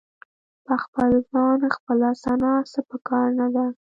په 0.65 0.73
خپل 0.83 1.11
ځان 1.31 1.59
خپله 1.75 2.09
ثنا 2.23 2.53
څه 2.71 2.79
په 2.89 2.97
کار 3.07 3.27
نه 3.39 3.47
ده. 3.55 3.65